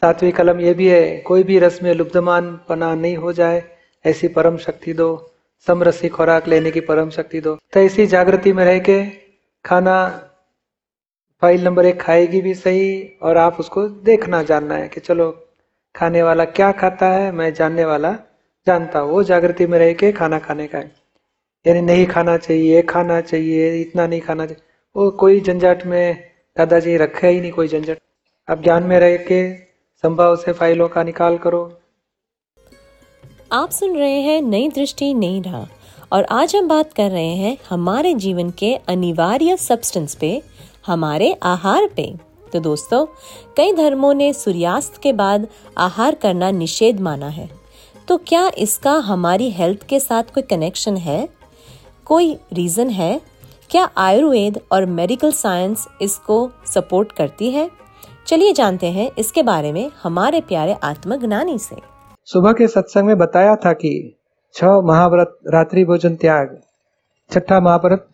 सातवीं 0.00 0.32
कलम 0.32 0.60
ये 0.60 0.74
भी 0.74 0.88
है, 0.88 1.18
कोई 1.18 1.42
भी 1.42 1.58
रस 1.58 1.82
में 1.82 1.94
लुब्धमान 1.94 2.60
पना 2.68 2.94
नहीं 2.94 3.16
हो 3.16 3.32
जाए, 3.32 3.64
ऐसी 4.06 4.28
परम 4.28 4.56
शक्ति 4.56 4.92
दो। 4.92 5.34
समरसी 5.66 6.08
खुराक 6.08 6.48
लेने 6.48 6.70
की 6.70 6.80
परम 6.80 7.10
शक्ति 7.10 7.40
दो। 7.40 7.54
तो 7.72 7.80
ऐसी 7.80 8.06
जागृति 8.06 8.52
में 8.52 8.64
रह 8.64 8.78
के 8.78 9.04
खाना 9.64 10.24
फ़ाइल 11.42 11.64
नंबर 11.64 11.86
एक 11.86 12.00
खाएगी 12.00 12.40
भी 12.40 12.54
सही 12.54 13.18
और 13.22 13.36
आप 13.36 13.60
उसको 13.60 13.88
देखना, 13.88 14.42
जानना 14.42 14.74
है 14.74 14.88
कि 14.88 15.00
चलो, 15.00 15.30
खाने 15.94 16.22
वाला 16.22 16.44
क्या 16.44 16.72
खाता 16.72 17.06
है, 17.06 17.32
मैं 17.32 17.54
जानने 17.54 17.84
वाला 17.84 18.12
जानता 18.66 18.98
हूँ। 18.98 19.10
वो 19.10 19.22
जागृति 19.22 19.66
में 19.66 19.78
रह 19.78 19.92
के 19.92 20.12
खाना 20.12 20.38
खाने 20.38 20.66
का 20.66 20.78
है। 20.78 20.92
यानी 21.66 21.80
नहीं 21.80 22.06
खाना 22.06 22.36
चाहिए 22.36 22.82
खाना 22.82 23.20
चाहिए, 23.20 23.80
इतना 23.80 24.06
नहीं 24.06 24.20
खाना 24.20 24.46
चाहिए। 24.46 24.62
वो 24.96 25.10
कोई 25.10 25.40
झंझट 25.40 25.86
में 25.86 26.30
दादाजी 26.56 26.96
रखे 26.96 27.28
ही 27.28 27.40
नहीं, 27.40 27.52
कोई 27.52 27.68
झंझट। 27.68 27.98
अब 28.48 28.62
ज्ञान 28.62 28.82
में 28.82 28.98
रह 29.00 29.16
के 29.16 29.54
संभव 30.04 30.36
से 30.36 30.52
फाइलों 30.52 30.88
का 30.88 31.02
निकाल 31.02 31.38
करो। 31.38 31.80
आप 33.52 33.70
सुन 33.70 33.96
रहे 33.96 34.20
हैं 34.20 34.42
नई 34.42 34.68
दृष्टि, 34.68 35.14
नई 35.14 35.40
राह। 35.40 35.66
और 36.12 36.24
आज 36.24 36.56
हम 36.56 36.68
बात 36.68 36.92
कर 36.92 37.10
रहे 37.10 37.36
हैं 37.36 37.58
हमारे 37.70 38.14
जीवन 38.14 38.50
के 38.50 38.74
अनिवार्य 38.74 39.56
सब्सटेंस 39.56 40.14
पे, 40.14 40.42
हमारे 40.86 41.32
आहार 41.42 41.88
पे। 41.96 42.14
तो 42.52 42.60
दोस्तों, 42.60 43.06
कई 43.56 43.72
धर्मों 43.72 44.14
ने 44.14 44.32
सूर्यास्त 44.32 44.96
के 45.02 45.12
बाद 45.12 45.48
आहार 45.78 46.14
करना 46.14 46.50
निषेध 46.50 47.00
माना 47.00 47.28
है। 47.28 47.50
तो 48.08 48.16
क्या 48.16 48.50
इसका 48.58 48.92
हमारी 48.92 49.50
हेल्थ 49.50 49.86
के 49.86 50.00
साथ 50.00 50.22
कोई 50.22 50.42
कनेक्शन 50.42 50.96
है? 50.96 51.28
कोई 52.04 52.36
रीजन 52.52 52.90
है? 52.90 53.20
क्या 53.70 53.90
आयुर्वेद 53.96 54.60
और 54.72 54.86
मेडिकल 54.86 55.32
साइंस 55.32 55.88
इसको 56.02 56.50
सपोर्ट 56.74 57.12
करती 57.12 57.50
है? 57.50 57.70
चलिए 58.26 58.52
जानते 58.52 58.86
हैं 58.86 59.10
इसके 59.18 59.42
बारे 59.42 59.72
में 59.72 59.90
हमारे 60.02 60.40
प्यारे 60.40 60.76
आत्मज्ञानी 60.82 61.58
से। 61.58 61.97
सुबह 62.28 62.52
के 62.52 62.66
सत्संग 62.68 63.06
में 63.06 63.18
बताया 63.18 63.56
था 63.56 63.72
कि 63.72 64.16
छह 64.54 64.80
महाव्रत 64.80 65.38
रात्रि 65.46 65.84
भोजन 65.84 66.16
त्याग, 66.16 66.60
छठा 67.30 67.60
महाव्रत 67.60 68.08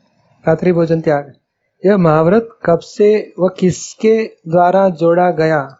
रात्रि 0.49 0.73
भोजन 0.73 1.01
त्याग। 1.01 1.33
यह 1.87 1.97
महाव्रत 1.97 2.49
कब 2.65 2.79
से 2.79 3.35
व 3.41 3.49
किसके 3.49 4.25
द्वारा 4.25 4.89
जोड़ा 4.89 5.31
गया? 5.31 5.79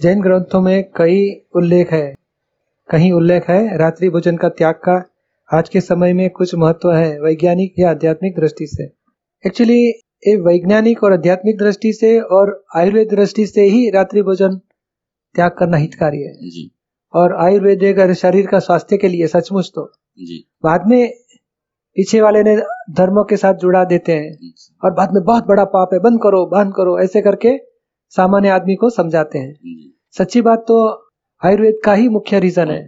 जैन 0.00 0.20
ग्रंथों 0.22 0.60
में 0.60 0.84
कई 0.96 1.42
उल्लेख 1.56 1.92
है। 1.92 2.14
कहीं 2.90 3.12
उल्लेख 3.12 3.48
है, 3.48 3.78
रात्रि 3.78 4.08
भोजन 4.08 4.36
का 4.36 4.48
त्याग 4.48 4.74
का 4.74 5.04
आज 5.54 5.68
के 5.68 5.80
समय 5.80 6.12
में 6.12 6.30
कुछ 6.30 6.54
महत्व 6.54 6.92
है 6.92 7.20
वैज्ञानिक 7.20 7.74
या 7.78 7.90
आध्यात्मिक 7.90 8.36
दृष्टि 8.36 8.66
से। 8.66 8.84
एक्चुअली 9.46 9.80
ये 10.26 10.36
वैज्ञानिक 10.36 11.02
और 11.04 11.12
आध्यात्मिक 11.12 11.58
दृष्टि 11.58 11.92
से 11.92 12.20
और 12.20 12.64
आयुर्वेद 12.76 13.08
दृष्टि 13.10 13.46
से 13.46 13.62
ही 13.62 13.90
रात्रि 13.90 14.22
भोजन 14.22 14.56
त्याग 15.34 15.50
करना 15.50 15.76
हितकारी 15.76 16.22
है। 16.22 16.34
जी। 16.34 16.70
और 17.14 17.34
आयुर्वेद 17.36 17.84
अगर 17.84 18.12
शरीर 18.14 18.46
का 18.46 18.58
स्वास्थ्य 18.58 18.96
के 18.96 19.08
लिए 19.08 19.26
सचमुच 19.26 19.70
तो। 19.74 19.84
जी। 20.18 20.44
बाद 20.64 20.86
में 20.86 21.12
पीछे 21.96 22.20
वाले 22.20 22.42
ने 22.42 22.56
धर्मों 22.90 23.24
के 23.24 23.36
साथ 23.36 23.54
जुड़ा 23.54 23.84
देते 23.84 24.12
हैं 24.12 24.52
और 24.84 24.92
बाद 24.92 25.12
में 25.12 25.22
बहुत 25.24 25.46
बड़ा 25.46 25.64
पाप 25.64 25.90
है 25.92 25.98
बंद 26.00 26.20
करो 26.22 26.44
बंद 26.46 26.72
करो 26.76 26.98
ऐसे 26.98 27.20
करके 27.20 27.56
सामान्य 28.12 28.48
आदमी 28.48 28.74
को 28.74 28.90
समझाते 28.90 29.38
हैं। 29.38 29.90
सच्ची 30.14 30.40
बात 30.42 30.64
तो 30.68 30.78
आयुर्वेद 31.42 31.80
का 31.84 31.94
ही 31.94 32.08
मुख्य 32.08 32.40
रीजन 32.40 32.70
है। 32.70 32.86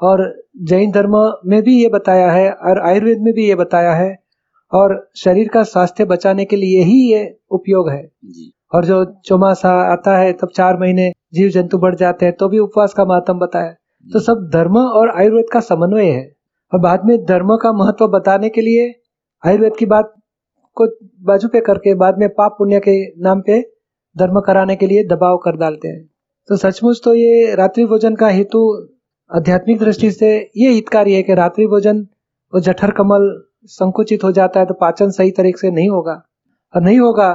और 0.00 0.20
जैन 0.62 0.90
धर्म 0.90 1.16
में 1.46 1.62
भी 1.62 1.82
ये 1.82 1.88
बताया 1.88 2.30
है 2.32 2.50
और 2.50 2.80
आयुर्वेद 2.80 3.20
में 3.20 3.32
भी 3.34 3.46
ये 3.48 3.54
बताया 3.54 3.92
है 3.92 4.14
और 4.72 5.10
शरीर 5.16 5.48
का 5.48 5.62
स्वास्थ्य 5.62 6.04
बचाने 6.04 6.44
के 6.44 6.56
लिए 6.56 6.82
ही 6.82 7.00
ये 7.12 7.24
उपयोग 7.50 7.90
है। 7.90 8.02
जी। 8.24 8.52
और 8.74 8.84
जो 8.84 9.04
चौमासा 9.24 9.70
आता 9.92 10.16
है 10.18 10.32
तब 10.32 10.48
चार 10.48 10.78
महीने 10.78 11.12
जीव 11.32 11.48
जंतु 11.48 11.78
बढ़ 11.78 11.94
जाते 11.94 12.26
हैं 12.26 12.34
तो 12.36 12.48
भी 12.48 12.58
उपवास 12.58 12.94
का 12.94 13.04
महत्व 13.04 13.34
बताया। 13.36 13.74
तो 14.06 14.20
सब 14.20 14.48
धर्म 14.52 14.76
और 14.78 15.10
आयुर्वेद 15.10 15.46
का 15.52 15.60
समन्वय 15.60 16.10
है। 16.10 16.30
और 16.72 16.80
बाद 16.80 17.04
में 17.04 17.16
धर्म 17.24 17.56
का 17.56 17.72
महत्व 17.72 18.06
बताने 18.08 18.48
के 18.48 18.60
लिए 18.60 18.92
आयुर्वेद 19.42 19.76
की 19.78 19.86
बात 19.86 20.12
को 20.76 20.86
बाजू 21.24 21.48
पे 21.48 21.60
करके 21.60 21.94
बाद 21.94 22.18
में 22.18 22.28
पाप 22.28 22.54
पुण्य 22.58 22.80
के 22.80 22.94
नाम 23.22 23.40
पे 23.40 23.60
धर्म 24.16 24.40
कराने 24.40 24.76
के 24.76 24.86
लिए 24.86 25.04
दबाव 25.04 25.36
कर 25.36 25.56
डालते 25.56 25.88
हैं। 25.88 26.04
तो 26.48 26.56
सचमुच 26.56 27.00
तो 27.04 27.14
ये 27.14 27.54
रात्रि 27.54 27.84
भोजन 27.84 28.14
का 28.14 28.28
हेतु 28.28 28.60
आध्यात्मिक 29.30 29.78
दृष्टि 29.78 30.10
से 30.10 30.30
ये 30.56 30.70
हितकारी 30.70 31.14
है 31.14 31.22
कि 31.22 31.34
रात्रि 31.34 31.66
भोजन 31.66 32.06
वो 32.52 32.60
जठर 32.60 32.90
कमल 32.90 33.30
संकुचित 33.70 34.24
हो 34.24 34.30
जाता 34.32 34.60
है 34.60 34.66
तो 34.66 34.74
पाचन 34.74 35.10
सही 35.10 35.30
तरीके 35.30 35.58
से 35.58 35.70
नहीं 35.70 35.88
होगा। 35.88 36.20
और 36.74 36.82
नहीं 36.82 36.98
होगा 36.98 37.32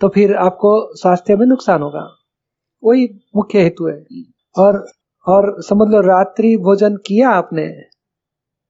तो 0.00 0.08
फिर 0.08 0.34
आपको 0.36 0.70
स्वास्थ्य 0.96 1.36
में 1.36 1.46
नुकसान 1.46 1.82
होगा। 1.82 2.06
वही 2.84 3.08
मुख्य 3.36 3.62
हेतु 3.62 3.86
है। 3.86 4.04
और 4.58 4.86
और 5.26 5.62
समझ 5.62 5.88
लो 5.88 6.00
रात्रि 6.00 6.56
भोजन 6.56 6.96
किया 6.96 7.30
आपने 7.30 7.68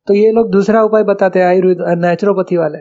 तो 0.07 0.15
ये 0.15 0.31
लोग 0.33 0.51
दूसरा 0.51 0.83
उपाय 0.83 1.03
बताते 1.03 1.39
हैं, 1.39 1.47
आयुर्वेद 1.47 1.79
नेचुरोपैथी 1.99 2.57
वाले। 2.57 2.79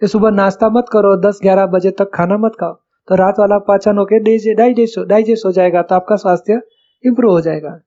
कि 0.00 0.08
सुबह 0.08 0.30
नाश्ता 0.30 0.68
मत 0.68 0.84
करो, 0.92 1.16
दस 1.16 1.38
ग्यारह 1.42 1.66
बजे 1.66 1.90
तक 1.90 2.10
खाना 2.14 2.36
मत 2.38 2.52
खाओ। 2.60 2.72
तो 3.08 3.14
रात 3.14 3.34
वाला 3.38 3.58
पाचन 3.58 3.98
होके 3.98 4.18
डाइजेस्ट 4.54 4.98
हो 4.98 5.04
डाइजेस्ट 5.04 5.46
हो 5.46 5.52
जाएगा 5.52 5.82
तो 5.82 5.94
आपका 5.94 6.16
स्वास्थ्य 6.16 6.60
इम्प्रूव 7.06 7.32
हो 7.32 7.40
जाएगा। 7.40 7.78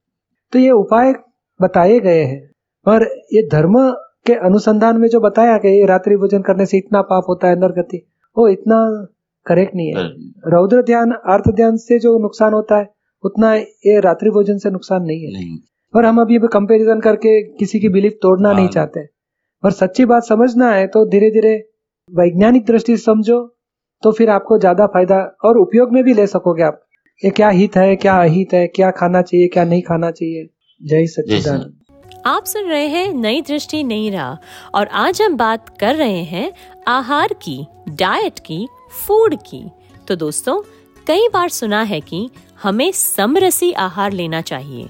तो 0.52 0.58
ये 0.58 0.70
उपाय 0.70 1.12
बताए 1.62 1.98
गए 2.00 2.22
हैं। 2.22 2.50
और 2.86 3.02
ये 3.32 3.48
धर्म 3.48 3.74
के 4.26 4.34
अनुसंधान 4.34 4.98
में 4.98 5.08
जो 5.08 5.20
बताया 5.20 5.56
कि 5.58 5.84
रात्रि 5.86 6.16
भोजन 6.16 6.42
करने 6.42 6.66
से 6.66 6.78
इतना 6.78 7.02
पाप 7.02 7.24
होता 7.28 7.48
है 7.48 7.56
नरगति 7.56 8.06
वो 8.36 8.48
इतना 8.48 9.06
करेक्ट 9.46 9.74
नहीं 9.76 9.94
है। 9.94 10.04
रौद्र 10.50 10.82
ध्यान 10.82 11.12
अर्थ 11.28 11.48
ध्यान 11.52 11.76
से 11.78 11.98
जो 11.98 12.18
नुकसान 12.18 12.52
होता 12.52 12.78
है 12.78 12.92
उतना 13.24 13.54
ये 13.54 13.98
रात्रि 14.00 14.30
भोजन 14.30 14.58
से 14.58 14.70
नुकसान 14.70 15.02
नहीं 15.02 15.20
है। 15.20 15.32
नहीं। 15.32 15.58
और 15.94 16.04
हम 16.04 16.20
अभी 16.20 16.38
कंपैरिजन 16.52 17.00
करके 17.00 17.40
किसी 17.54 17.80
की 17.80 17.88
बिलीफ 17.90 18.18
तोड़ना 18.22 18.52
नहीं 18.52 18.64
हाँ। 18.64 18.72
चाहते। 18.72 19.06
और 19.64 19.72
सच्ची 19.72 20.04
बात 20.04 20.24
समझना 20.24 20.70
है 20.72 20.86
तो 20.86 21.04
धीरे 21.06 21.30
धीरे 21.30 21.54
वैज्ञानिक 22.10 22.64
दृष्टि 22.66 22.96
से 22.96 23.02
समझो 23.02 23.40
तो 24.02 24.10
फिर 24.12 24.30
आपको 24.30 24.58
ज़्यादा 24.58 24.86
फ़ायदा 24.86 25.20
और 25.44 25.58
उपयोग 25.58 25.92
में 25.92 26.02
भी 26.04 26.14
ले 26.14 26.26
सकोगे 26.26 26.62
आप। 26.62 26.80
ये 27.22 27.30
क्या 27.30 27.48
हित 27.50 27.76
है 27.76 27.94
क्या 27.96 28.16
अहित 28.22 28.52
है 28.54 28.66
क्या 28.68 28.90
खाना 28.92 29.22
चाहिए 29.22 29.48
क्या 29.48 29.64
नहीं 29.64 29.82
खाना 29.82 30.10
चाहिए? 30.10 30.48
जय 30.80 31.06
सच्चिदानंद। 31.06 31.72
आप 32.26 32.44
सुन 32.44 32.68
रहे 32.68 32.86
हैं 32.86 33.12
नई 33.14 33.40
दृष्टि 33.42 33.82
नई 33.84 34.10
राह 34.10 34.76
और 34.78 34.86
आज 34.98 35.20
हम 35.22 35.36
बात 35.36 35.68
कर 35.78 35.94
रहे 35.94 36.22
हैं 36.24 36.52
आहार 36.88 37.32
की 37.42 37.56
डाइट 37.90 38.38
की 38.38 38.66
फ़ूड 38.96 39.34
की। 39.42 39.64
तो 40.08 40.16
दोस्तों, 40.16 40.60
कई 41.06 41.28
बार 41.28 41.48
सुना 41.50 41.82
है 41.82 42.00
कि 42.00 42.28
हमें 42.62 42.90
समरसी 42.92 43.72
आहार 43.72 44.12
लेना 44.12 44.40
चाहिए। 44.42 44.88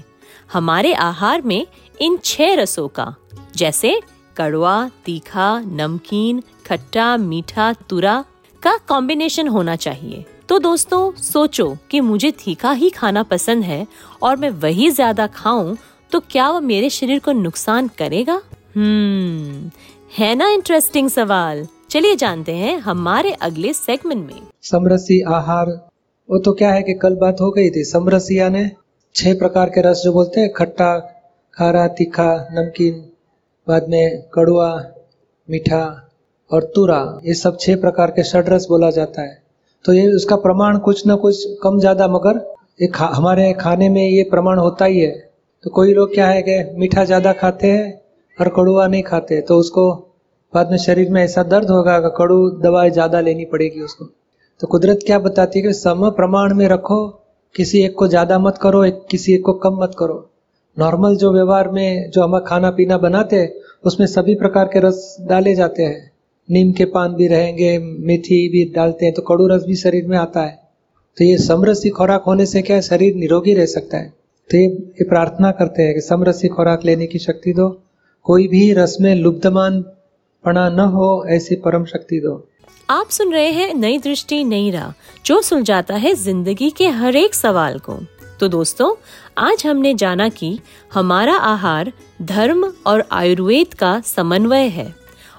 हमारे 0.53 0.93
आहार 0.93 1.41
में 1.41 1.65
इन 2.01 2.17
छह 2.23 2.53
रसों 2.55 2.87
का, 2.89 3.13
जैसे 3.55 3.99
कड़वा, 4.37 4.89
तीखा, 5.05 5.59
नमकीन, 5.59 6.41
खट्टा, 6.65 7.15
मीठा, 7.17 7.71
तुरा 7.89 8.23
का 8.63 8.77
कॉम्बिनेशन 8.87 9.47
होना 9.47 9.75
चाहिए। 9.75 10.25
तो 10.49 10.59
दोस्तों, 10.59 11.11
सोचो 11.13 11.77
कि 11.91 11.99
मुझे 12.01 12.31
तीखा 12.35 12.71
ही 12.71 12.89
खाना 12.89 13.23
पसंद 13.23 13.63
है 13.63 13.85
और 14.21 14.35
मैं 14.35 14.49
वही 14.49 14.89
ज़्यादा 14.91 15.27
खाऊं 15.27 15.75
तो 16.11 16.19
क्या 16.21 16.49
वो 16.49 16.59
मेरे 16.61 16.89
शरीर 16.89 17.19
को 17.19 17.31
नुकसान 17.31 17.87
करेगा? 17.97 18.41
हम्म 18.75 19.69
है 20.17 20.33
ना 20.35 20.47
इंटरेस्टिंग 20.49 21.09
सवाल। 21.09 21.67
चलिए 21.95 22.15
जानते 22.15 22.51
हैं 22.51 22.77
हमारे 22.77 23.31
अगले 23.41 23.71
सेगमेंट 23.73 24.21
में। 24.21 24.39
समरसी 24.63 25.19
आहार। 25.33 25.67
वो 26.29 26.37
तो 26.37 26.53
क्या 26.53 26.71
है 26.71 26.81
कि 26.83 26.93
कल 26.93 27.13
बात 27.15 27.41
हो 27.41 27.49
गई 27.51 27.69
थी 27.69 27.83
समरसी 27.83 28.39
यानी 28.39 28.63
छह 29.15 29.33
प्रकार 29.33 29.69
के 29.69 29.81
रस 29.81 30.01
जो 30.03 30.11
बोलते 30.13 30.41
हैं 30.41 30.51
खट्टा 30.53 30.87
खारा 31.53 31.87
तीखा 31.99 32.25
नमकीन 32.53 32.99
बाद 33.67 33.87
में 33.89 34.21
कड़वा 34.33 34.67
मीठा 35.49 35.81
और 36.51 36.63
तुरा 36.75 36.99
ये 37.25 37.33
सब 37.33 37.57
छह 37.59 37.75
प्रकार 37.75 38.11
के 38.11 38.23
षड 38.23 38.49
रस 38.49 38.65
बोला 38.69 38.89
जाता 38.91 39.21
है। 39.21 39.37
तो 39.85 39.93
ये 39.93 40.07
उसका 40.11 40.35
प्रमाण 40.37 40.77
कुछ 40.79 41.03
न 41.07 41.15
कुछ 41.15 41.43
कम 41.63 41.79
ज़्यादा 41.79 42.07
मगर 42.07 42.45
ये 42.81 42.87
खा, 42.87 43.05
हमारे 43.05 43.51
खाने 43.53 43.89
में 43.89 44.01
ये 44.01 44.23
प्रमाण 44.31 44.57
होता 44.57 44.85
ही 44.85 44.99
है। 44.99 45.13
तो 45.63 45.69
कोई 45.69 45.93
लोग 45.93 46.13
क्या 46.13 46.27
है 46.27 46.41
कि 46.41 46.63
मीठा 46.79 47.05
ज़्यादा 47.05 47.33
खाते 47.35 47.71
हैं 47.71 47.87
और 48.37 48.49
कड़ुआ 48.55 48.87
नहीं 48.87 49.03
खाते 49.03 49.39
तो 49.41 49.59
उसको 49.59 50.04
बाद 50.55 50.71
में 50.71 50.77
शरीर 50.79 51.09
में 51.11 51.21
ऐसा 51.23 51.43
दर्द 51.45 51.69
होगा 51.69 51.99
कि 51.99 52.09
कड़ू 52.17 52.37
दवाई 52.61 52.89
ज़्यादा 52.91 53.19
लेनी 53.21 53.45
पड़ेगी 53.47 53.81
उसको 53.81 54.05
तो 54.59 54.67
कुदरत 54.67 54.99
क्या 55.05 55.19
बताती 55.21 55.59
है 55.59 55.65
कि 55.65 55.73
सम 55.75 56.09
प्रमाण 56.17 56.53
में 56.53 56.67
रखो 56.67 56.97
किसी 57.55 57.81
एक 57.83 57.95
को 57.95 58.07
ज़्यादा 58.07 58.37
मत 58.39 58.57
करो 58.61 58.83
एक 58.85 59.05
किसी 59.09 59.33
एक 59.33 59.41
को 59.41 59.53
कम 59.59 59.77
मत 59.81 59.95
करो। 59.99 60.17
नॉर्मल 60.77 61.15
जो 61.15 61.31
व्यवहार 61.33 61.69
में 61.69 62.09
जो 62.11 62.23
हम 62.23 62.37
खाना 62.47 62.69
पीना 62.71 62.97
बनाते 62.99 63.35
हैं 63.35 63.51
उसमें 63.85 64.05
सभी 64.07 64.35
प्रकार 64.35 64.65
के 64.67 64.79
रस 64.79 65.15
डाले 65.29 65.55
जाते 65.55 65.83
हैं। 65.83 66.11
नीम 66.49 66.71
के 66.71 66.85
पान 66.91 67.13
भी 67.15 67.27
रहेंगे 67.27 67.77
मेथी 67.79 68.47
भी 68.49 68.63
डालते 68.75 69.05
हैं 69.05 69.13
तो 69.13 69.21
कड़ू 69.23 69.47
रस 69.47 69.63
भी 69.63 69.75
शरीर 69.77 70.07
में 70.07 70.17
आता 70.17 70.41
है। 70.41 70.53
तो 71.17 71.25
ये 71.25 71.37
समरसी 71.39 71.89
खुराक 71.91 72.23
होने 72.27 72.45
से 72.45 72.61
क्या 72.61 72.75
है 72.75 72.81
शरीर 72.83 73.15
निरोगी 73.15 73.53
रह 73.53 73.65
सकता 73.67 73.97
है? 73.97 74.09
तो 74.49 74.57
ये, 74.57 74.65
ये 74.65 75.03
प्रार्थना 75.05 75.51
करते 75.53 75.83
हैं 75.83 75.93
कि 75.93 76.01
समरसी 76.01 76.47
खुराक 76.49 76.85
लेने 76.85 77.07
की 77.07 77.19
शक्ति 77.19 77.53
दो। 77.53 77.69
कोई 78.25 78.47
भी 78.47 78.71
रस 78.73 78.97
में 79.01 79.13
लुब्धमान 79.15 79.83
पना 80.45 80.67
न 80.69 80.79
हो, 80.79 81.25
ऐसी 81.27 81.55
परम 81.55 81.85
शक्ति 81.85 82.19
दो। 82.19 82.33
आप 82.89 83.09
सुन 83.09 83.31
रहे 83.33 83.51
हैं 83.51 83.73
नई 83.73 83.97
दृष्टि, 83.97 84.43
नई 84.43 84.69
राह, 84.71 84.91
जो 85.25 85.41
सुलझाता 85.41 85.95
है 85.95 86.13
ज़िंदगी 86.15 86.69
के 86.69 86.87
हर 86.89 87.15
एक 87.15 87.35
सवाल 87.35 87.79
को। 87.79 87.97
तो 88.39 88.47
दोस्तों, 88.47 88.93
आज 89.37 89.65
हमने 89.67 89.93
जाना 89.93 90.27
कि 90.29 90.59
हमारा 90.93 91.35
आहार 91.35 91.91
धर्म 92.21 92.71
और 92.87 93.03
आयुर्वेद 93.11 93.73
का 93.73 93.99
समन्वय 94.01 94.67
है 94.67 94.93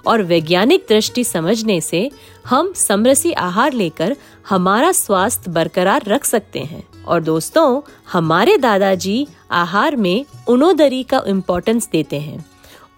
और 0.06 0.22
वैज्ञानिक 0.22 0.86
दृष्टि 0.88 1.25
समझने 1.25 1.80
से 1.80 2.10
हम 2.46 2.72
समरसी 2.72 3.32
आहार 3.32 3.72
लेकर 3.72 4.16
हमारा 4.48 4.90
स्वास्थ्य 4.92 5.50
बरकरार 5.50 6.04
रख 6.08 6.25
सकते 6.25 6.60
हैं। 6.60 6.82
और 7.04 7.22
दोस्तों, 7.22 7.80
हमारे 8.12 8.56
दादाजी 8.56 9.26
आहार 9.50 9.96
में 9.96 10.25
उनोदरी 10.48 11.02
का 11.02 11.22
इम्पोर्टेंस 11.26 11.88
देते 11.92 12.20
हैं। 12.20 12.44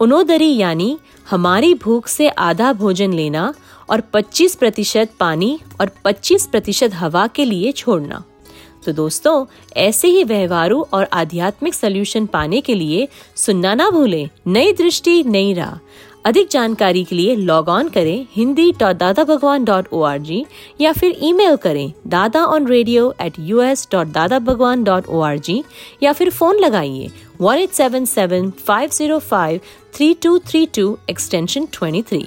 उनोदरी 0.00 0.57
यानी 0.57 0.99
हमारी 1.31 1.75
भूख 1.75 2.07
से 2.09 2.28
आधा 2.28 2.73
भोजन 2.73 3.12
लेना 3.12 3.55
और 3.90 4.02
25 4.14 4.55
प्रतिशत 4.55 5.11
पानी 5.21 5.59
और 5.81 5.90
25 6.05 6.47
प्रतिशत 6.47 6.90
हवा 6.95 7.26
के 7.26 7.45
लिए 7.45 7.73
छोड़ना। 7.73 8.23
तो 8.85 8.93
दोस्तों, 8.93 9.47
ऐसे 9.76 10.09
ही 10.09 10.25
व्यवहारों 10.25 10.83
और 10.93 11.09
आध्यात्मिक 11.12 11.75
सोल्यूशन 11.75 12.26
पाने 12.26 12.61
के 12.61 12.75
लिए 12.75 13.09
सुनना 13.37 13.75
ना 13.75 13.90
भूलें। 13.90 14.28
नई 14.47 14.73
दृष्टि, 14.73 15.23
नई 15.23 15.52
राह। 15.55 15.78
अधिक 16.25 16.49
जानकारी 16.50 17.05
के 17.05 17.17
लिए 17.17 17.35
लॉग 17.37 17.69
ऑन 17.69 17.88
करें 17.88 18.26
Hindi 18.37 18.71
dot 18.73 18.97
Dada 18.97 19.25
Bhagwan 19.25 19.64
dot 19.64 19.88
O 19.93 20.00
R 20.02 20.19
G 20.19 20.45
या 20.81 20.93
फिर 20.93 21.17
ईमेल 21.23 21.57
करें 21.57 21.93
Dada 22.07 22.45
on 22.45 22.67
radio 22.67 23.14
at 23.21 23.35
U 23.40 23.61
S 23.61 23.88
dot 23.93 24.07
Dada 24.07 24.38
Bhagwan 24.38 24.85
dot 24.85 25.07
O 25.07 25.21
R 25.21 25.38
G 25.38 25.62
या 26.02 26.12
फिर 26.12 26.31
फ़ोन 26.31 26.59
लगाइए 26.59 27.11
one 27.40 27.59
eight 27.59 27.73
seven 27.73 28.04
seven 28.04 28.50
five 28.66 28.90
zero 28.92 29.18
five 29.18 29.61
three 29.95 30.12
two 30.23 30.38
three 30.38 30.64
two 30.66 30.99
extension 31.11 31.66
twenty 31.73 32.02
three 32.02 32.25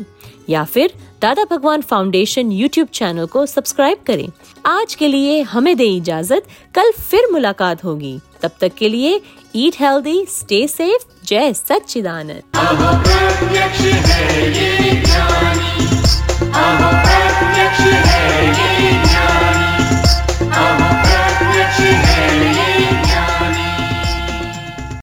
या 0.50 0.64
फिर 0.64 0.94
Dada 1.22 1.44
Bhagwan 1.52 1.82
Foundation 1.82 2.52
YouTube 2.52 2.88
channel 2.94 3.26
को 3.26 3.46
subscribe 3.46 3.98
करें। 4.08 4.28
आज 4.66 4.96
के 4.96 5.08
लिए 5.08 5.42
हमें 5.42 5.76
दे 5.78 5.86
इजाज़त। 5.96 6.48
कल 6.76 6.92
फिर 7.00 7.28
मुलाकात 7.32 7.84
होगी। 7.84 8.20
तब 8.42 8.52
तक 8.62 8.74
के 8.78 8.90
लिए 8.90 9.22
ईट 9.56 9.76
हेल्दी 9.80 10.26
स्टे 10.30 10.68
सेफ़ 10.68 11.06
जय 11.26 11.54
सच्चिदानंद। 11.54 12.42